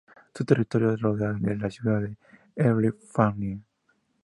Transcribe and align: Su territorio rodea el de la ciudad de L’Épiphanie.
Su 0.33 0.43
territorio 0.45 0.97
rodea 0.97 1.29
el 1.29 1.41
de 1.43 1.55
la 1.57 1.69
ciudad 1.69 2.01
de 2.01 2.17
L’Épiphanie. 2.57 3.61